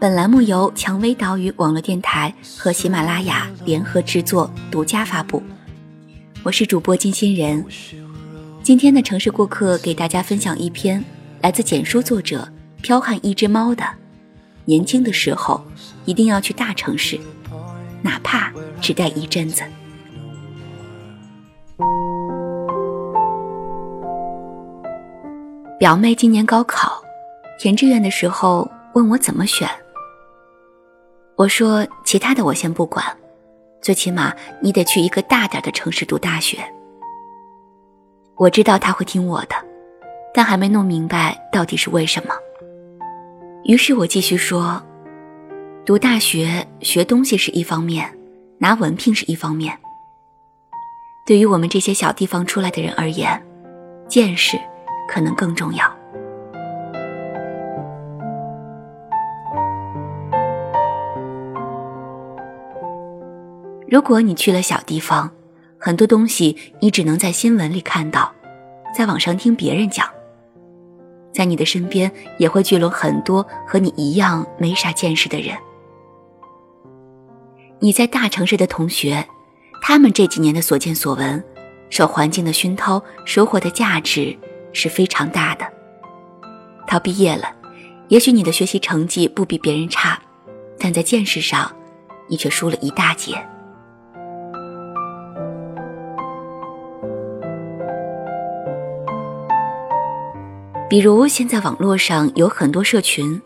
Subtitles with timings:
[0.00, 5.42] 本栏目由蔷薇岛屿网络电台和喜马拉雅联合制作，独家发布。
[6.42, 7.62] 我是主播金欣人。
[8.62, 11.04] 今天的城市过客给大家分享一篇
[11.42, 12.50] 来自简书作者
[12.82, 13.84] 剽悍一只猫的：
[14.64, 15.62] 年轻的时候
[16.06, 17.20] 一定要去大城市，
[18.00, 19.62] 哪怕只待一阵子。
[25.78, 27.02] 表妹今年高考
[27.58, 29.68] 填志愿的时候问我怎么选。
[31.40, 33.02] 我说：“其他的我先不管，
[33.80, 36.58] 最起码你得去一个大点的城市读大学。”
[38.36, 39.56] 我知道他会听我的，
[40.34, 42.34] 但还没弄明白到底是为什么。
[43.64, 44.82] 于是我继续说
[45.86, 48.14] ：“读大学学东西是一方面，
[48.58, 49.78] 拿文凭是一方面。
[51.26, 53.42] 对于我们这些小地方出来的人而言，
[54.06, 54.60] 见识
[55.08, 55.90] 可能更重要。”
[63.90, 65.28] 如果你去了小地方，
[65.76, 68.32] 很多东西你只能在新闻里看到，
[68.96, 70.08] 在网上听别人讲。
[71.32, 75.56] 在你的身边也会聚拢很多和你一样没啥见识的人。
[77.80, 79.26] 你在大城市的同学，
[79.82, 81.42] 他们这几年的所见所闻，
[81.88, 84.38] 受环境的熏陶，收获的价值
[84.72, 85.66] 是非常大的。
[86.86, 87.52] 他毕业了，
[88.06, 90.20] 也许你的学习成绩不比别人差，
[90.78, 91.74] 但在见识上，
[92.28, 93.34] 你却输了一大截。
[100.90, 103.40] 比如现在网络上有很多社群，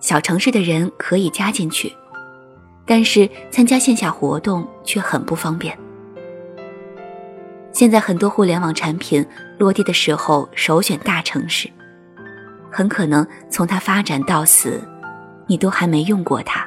[0.00, 1.90] 小城市的人可以加进去，
[2.84, 5.74] 但是参加线下活动却很不方便。
[7.72, 9.26] 现在很多互联网产品
[9.56, 11.70] 落地的时候首选大城市，
[12.70, 14.78] 很可能从它发展到死，
[15.46, 16.66] 你都还没用过它。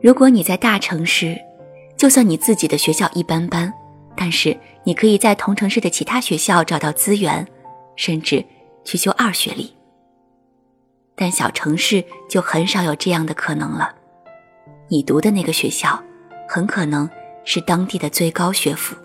[0.00, 1.36] 如果你在大城市，
[1.98, 3.70] 就算你自己的学校一般般，
[4.16, 7.46] 但是你可以在同城市的其他学校找到资源。
[7.98, 8.42] 甚至
[8.84, 9.74] 去修二学历，
[11.16, 13.92] 但小城市就很少有这样的可能了。
[14.88, 16.00] 你读的那个学校，
[16.48, 17.10] 很可能
[17.44, 18.96] 是当地的最高学府。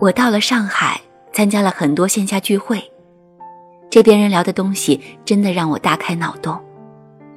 [0.00, 0.98] 我到了上海，
[1.32, 2.90] 参加了很多线下聚会，
[3.90, 6.58] 这边人聊的东西真的让我大开脑洞。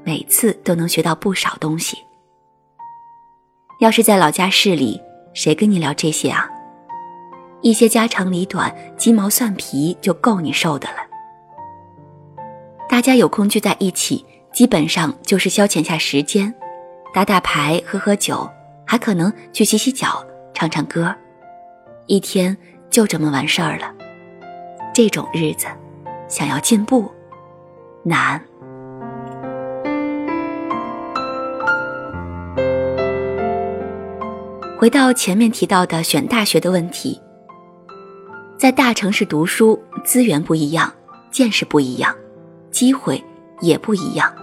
[0.06, 1.98] 每次都能学到不少东西。
[3.80, 5.02] 要是在老家市里，
[5.34, 6.48] 谁跟你聊这些啊？
[7.62, 10.98] 一些家长里短、鸡毛蒜皮就够你受的了。
[12.88, 14.24] 大家有空聚在一起，
[14.54, 16.54] 基本上就是消遣下时间，
[17.12, 18.48] 打打牌、喝喝酒，
[18.86, 20.24] 还可能去洗洗脚、
[20.54, 21.14] 唱唱歌，
[22.06, 22.56] 一天
[22.92, 23.92] 就这么完事儿了。
[24.94, 25.66] 这种日子，
[26.28, 27.12] 想要进步，
[28.04, 28.40] 难。
[34.78, 37.20] 回到前面提到的选大学的问题，
[38.58, 40.94] 在大城市读书，资源不一样，
[41.32, 42.14] 见识不一样，
[42.72, 43.24] 机会
[43.62, 44.34] 也不一样。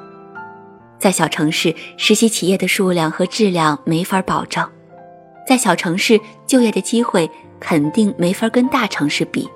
[0.98, 4.64] 在小城市，实习企业的数量和质量没法保证；
[5.46, 7.30] 在小城市，就业的机会
[7.60, 9.46] 肯定没法跟大城市比；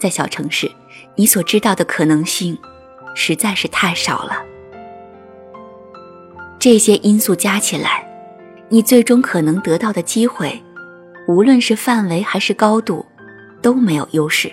[0.00, 0.70] 在小城市，
[1.14, 2.56] 你所知道的可能性
[3.14, 4.42] 实在是太少了。
[6.58, 8.10] 这些因素加起来。
[8.68, 10.60] 你最终可能得到的机会，
[11.28, 13.04] 无论是范围还是高度，
[13.62, 14.50] 都没有优势。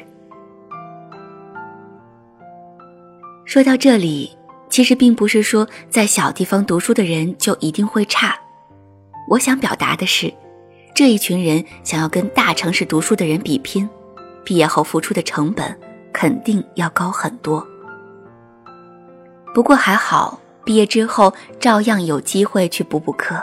[3.46, 4.36] 说到这里，
[4.70, 8.38] 其实并不是说在小地方读书的人就一定会差。
[9.28, 10.32] 我想表达的是，
[10.94, 13.90] 这一群人想要跟大城市读书的人比拼，
[14.44, 15.78] 毕业后付出的成本
[16.14, 17.66] 肯定要高很多。
[19.54, 23.36] 不过还好，毕业之后照样有机会去补补课。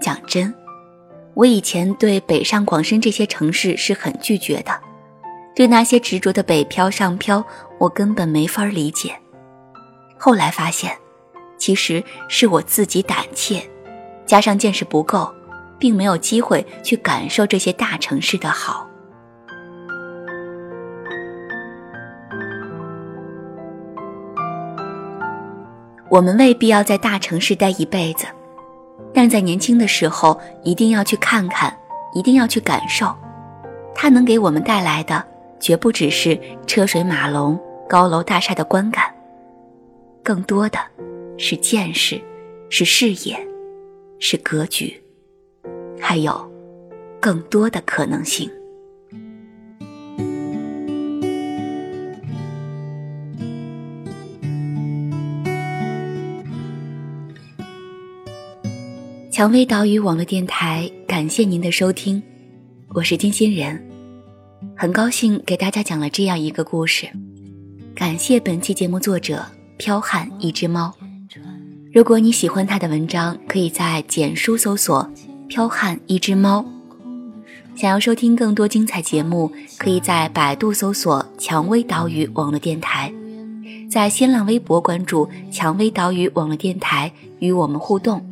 [0.00, 0.52] 讲真，
[1.34, 4.72] 我以前对北上广深这些城市是很拒绝的，
[5.54, 7.44] 对那些执着的北漂上漂，
[7.78, 9.14] 我根本没法理解。
[10.16, 10.96] 后来发现，
[11.58, 13.62] 其实是我自己胆怯，
[14.26, 15.32] 加上见识不够，
[15.78, 18.86] 并没有机会去感受这些大城市的好。
[26.10, 28.26] 我们未必要在大城市待一辈子，
[29.18, 31.76] 但在年轻的时候一定要去看看，
[32.14, 33.12] 一定要去感受，
[33.92, 35.26] 它能给我们带来的
[35.58, 39.12] 绝不只是车水马龙、高楼大厦的观感，
[40.22, 40.78] 更多的
[41.36, 42.22] 是见识，
[42.70, 43.36] 是视野，
[44.20, 45.02] 是格局，
[46.00, 46.48] 还有
[47.20, 48.48] 更多的可能性。
[59.38, 62.20] 蔷薇岛屿网络电台，感谢您的收听，
[62.88, 63.80] 我是金欣人，
[64.76, 67.08] 很高兴给大家讲了这样一个故事。
[67.94, 69.46] 感谢本期节目作者
[69.76, 70.92] 飘悍一只猫。
[71.94, 75.08] 如果你喜欢他的文章，可以在简书搜索
[75.46, 76.66] “飘悍一只猫”。
[77.78, 83.12] 想要收听更多精彩节目，可以在百度搜索“蔷薇岛屿网络电台”，
[83.88, 88.27] 在新浪微博关注“蔷薇岛屿网络电台”，与我们互动。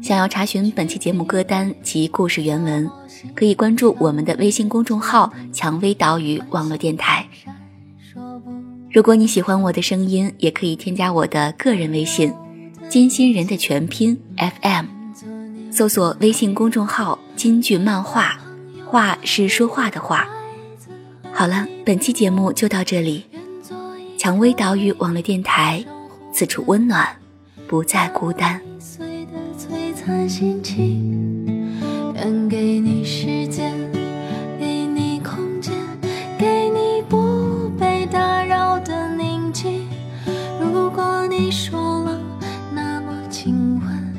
[0.00, 2.88] 想要查询本期节目歌单及故事原文，
[3.34, 7.26] 可以关注我们的微信公众号“蔷薇岛屿网络电台”。
[8.90, 12.32] 如果你喜欢我的声音，也可以添加我的个人微信
[12.88, 14.86] “金星人”的全拼 FM，
[15.70, 18.38] 搜索微信公众号“金句漫画”，
[18.86, 20.26] 画是说话的话。
[21.32, 23.24] 好了，本期节目就到这里，
[24.16, 25.84] 蔷薇岛屿网络电台，
[26.32, 27.06] 此处温暖，
[27.66, 28.60] 不再孤单。
[30.08, 31.76] 的心情，
[32.14, 33.74] 愿给你时间，
[34.58, 35.74] 给你空间，
[36.38, 39.86] 给你不被打扰的宁静。
[40.58, 42.18] 如果你说了，
[42.74, 44.14] 那么请问，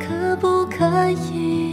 [0.00, 1.67] 可不可以？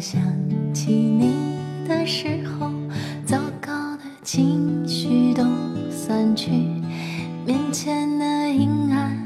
[0.00, 0.20] 想
[0.74, 1.34] 起你
[1.88, 2.70] 的时候，
[3.24, 5.44] 糟糕的情绪都
[5.90, 6.50] 散去，
[7.46, 9.16] 面前的阴暗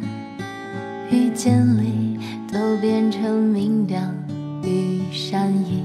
[1.11, 2.19] 与渐离
[2.53, 4.15] 都变成明亮
[4.63, 5.83] 与善意。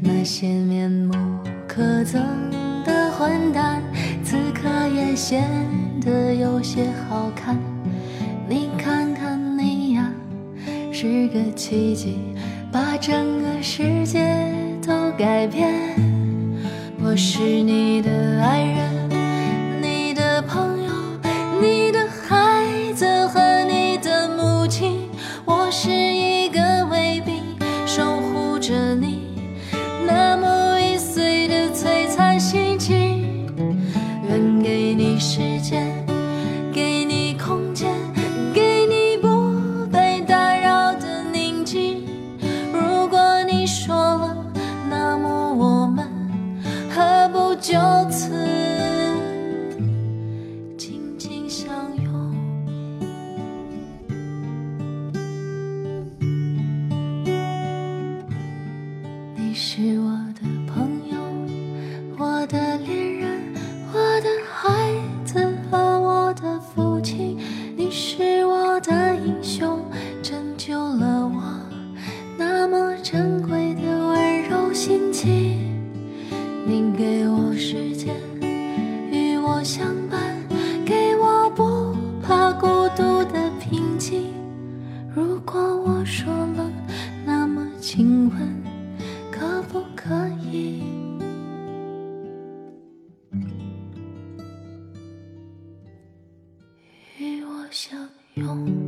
[0.00, 1.14] 那些面目
[1.68, 2.20] 可憎
[2.84, 3.80] 的混蛋，
[4.24, 5.48] 此刻也显
[6.00, 7.56] 得有些好看。
[8.48, 10.12] 你看看你呀，
[10.92, 12.18] 是个奇迹。
[12.72, 13.31] 把整
[13.62, 14.18] 世界
[14.84, 15.72] 都改变。
[17.00, 18.10] 我是你的
[18.42, 18.91] 爱人，
[98.34, 98.81] 用。